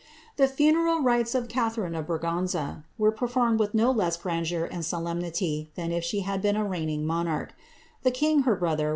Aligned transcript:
The 0.37 0.47
funeral 0.47 1.03
rites 1.03 1.35
of 1.35 1.47
Braganza 1.47 2.83
were 2.97 3.11
performed 3.11 3.59
with 3.59 3.75
no 3.75 3.91
less 3.91 4.17
grandeur 4.17 4.65
and 4.65 4.83
solem* 4.83 5.23
she 5.31 6.19
had 6.25 6.41
been 6.41 6.55
a 6.55 6.65
reigning 6.65 7.05
monarch. 7.05 7.53
The 8.03 8.09
king, 8.09 8.39
her 8.41 8.55
brother 8.55 8.89